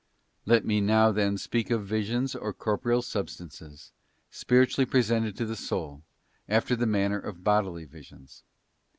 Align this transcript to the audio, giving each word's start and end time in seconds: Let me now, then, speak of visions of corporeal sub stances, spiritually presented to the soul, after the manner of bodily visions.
Let 0.47 0.65
me 0.65 0.81
now, 0.81 1.11
then, 1.11 1.37
speak 1.37 1.69
of 1.69 1.85
visions 1.85 2.33
of 2.33 2.57
corporeal 2.57 3.03
sub 3.03 3.29
stances, 3.29 3.91
spiritually 4.31 4.87
presented 4.87 5.37
to 5.37 5.45
the 5.45 5.55
soul, 5.55 6.01
after 6.49 6.75
the 6.75 6.87
manner 6.87 7.19
of 7.19 7.43
bodily 7.43 7.85
visions. 7.85 8.43